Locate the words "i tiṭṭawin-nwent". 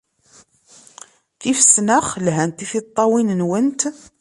2.63-3.81